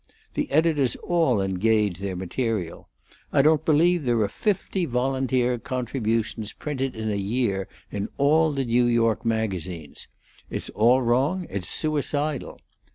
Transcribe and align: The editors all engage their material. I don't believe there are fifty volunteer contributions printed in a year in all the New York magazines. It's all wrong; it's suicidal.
The 0.33 0.49
editors 0.49 0.95
all 1.03 1.41
engage 1.43 1.99
their 1.99 2.15
material. 2.15 2.89
I 3.31 3.43
don't 3.43 3.63
believe 3.63 4.03
there 4.03 4.19
are 4.21 4.27
fifty 4.27 4.85
volunteer 4.87 5.59
contributions 5.59 6.53
printed 6.53 6.95
in 6.95 7.11
a 7.11 7.15
year 7.17 7.67
in 7.91 8.09
all 8.17 8.51
the 8.51 8.65
New 8.65 8.85
York 8.87 9.23
magazines. 9.23 10.07
It's 10.49 10.71
all 10.71 11.03
wrong; 11.03 11.45
it's 11.51 11.69
suicidal. 11.69 12.59